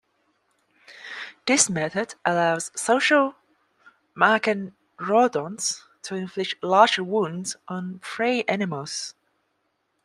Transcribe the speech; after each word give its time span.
This 1.45 1.69
method 1.69 2.15
allows 2.25 2.71
social 2.75 3.35
machairodonts 4.17 5.83
to 6.01 6.15
inflict 6.15 6.55
large 6.63 6.97
wounds 6.97 7.55
on 7.67 7.99
prey 7.99 8.41
animals. 8.45 9.13